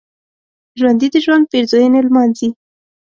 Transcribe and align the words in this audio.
ژوندي 0.79 1.07
د 1.13 1.15
ژوند 1.25 1.49
پېرزوینې 1.51 2.01
لمانځي 2.07 2.49